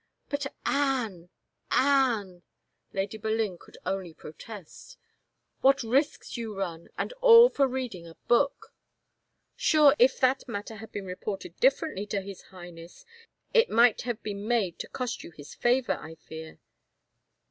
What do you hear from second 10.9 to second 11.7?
been reported